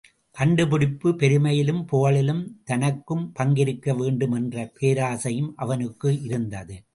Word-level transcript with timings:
கண்டுபிடிப்பு 0.35 1.09
பெருமையிலும், 1.11 1.85
புகழிலும் 1.91 2.47
தனக்கும் 2.63 3.31
பங்கிருக்க 3.39 3.95
வேண்டும் 3.95 4.31
என்ற 4.31 4.71
பேராசையும் 4.79 5.53
அவனுக்கு 5.55 6.21
இருந்தது. 6.21 6.83